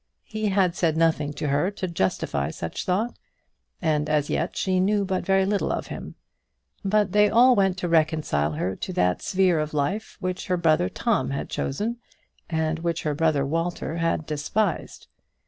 He 0.25 0.47
had 0.49 0.75
said 0.75 0.97
nothing 0.97 1.31
to 1.33 1.49
her 1.49 1.69
to 1.69 1.87
justify 1.87 2.49
such 2.49 2.85
thought, 2.85 3.19
and 3.83 4.09
as 4.09 4.31
yet 4.31 4.57
she 4.57 4.79
knew 4.79 5.05
but 5.05 5.23
very 5.23 5.45
little 5.45 5.71
of 5.71 5.85
him. 5.93 6.15
But 6.83 7.11
they 7.11 7.29
all 7.29 7.55
went 7.55 7.77
to 7.77 7.87
reconcile 7.87 8.53
her 8.53 8.75
to 8.75 8.93
that 8.93 9.21
sphere 9.21 9.59
of 9.59 9.75
life 9.75 10.17
which 10.19 10.47
her 10.47 10.57
brother 10.57 10.89
Tom 10.89 11.29
had 11.29 11.51
chosen, 11.51 11.97
and 12.49 12.79
which 12.79 13.03
her 13.03 13.13
brother 13.13 13.45
Walter 13.45 13.97
had 13.97 14.25
despised. 14.25 15.05